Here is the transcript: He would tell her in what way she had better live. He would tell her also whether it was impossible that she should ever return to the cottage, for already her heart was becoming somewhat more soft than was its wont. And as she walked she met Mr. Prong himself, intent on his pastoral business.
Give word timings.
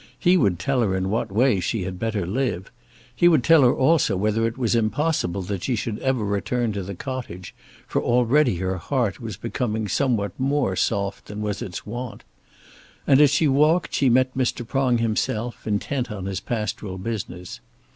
He 0.17 0.35
would 0.35 0.57
tell 0.57 0.81
her 0.81 0.95
in 0.95 1.11
what 1.11 1.31
way 1.31 1.59
she 1.59 1.83
had 1.83 1.99
better 1.99 2.25
live. 2.25 2.71
He 3.15 3.27
would 3.27 3.43
tell 3.43 3.61
her 3.61 3.71
also 3.71 4.17
whether 4.17 4.47
it 4.47 4.57
was 4.57 4.73
impossible 4.73 5.43
that 5.43 5.63
she 5.63 5.75
should 5.75 5.99
ever 5.99 6.25
return 6.25 6.71
to 6.73 6.81
the 6.81 6.95
cottage, 6.95 7.53
for 7.85 8.01
already 8.01 8.55
her 8.55 8.77
heart 8.77 9.19
was 9.19 9.37
becoming 9.37 9.87
somewhat 9.87 10.31
more 10.39 10.75
soft 10.75 11.25
than 11.27 11.41
was 11.41 11.61
its 11.61 11.85
wont. 11.85 12.23
And 13.05 13.21
as 13.21 13.29
she 13.29 13.47
walked 13.47 13.93
she 13.93 14.09
met 14.09 14.35
Mr. 14.35 14.67
Prong 14.67 14.97
himself, 14.97 15.67
intent 15.67 16.09
on 16.11 16.25
his 16.25 16.39
pastoral 16.39 16.97
business. 16.97 17.59